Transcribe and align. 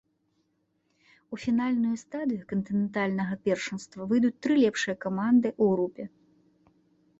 У 1.35 1.37
фінальную 1.43 1.95
стадыю 2.03 2.41
кантынентальнага 2.53 3.39
першынства 3.49 4.01
выйдуць 4.15 4.35
тры 4.49 4.53
лепшыя 4.63 4.95
каманды 5.09 5.47
ў 5.55 5.65
групе. 5.77 6.03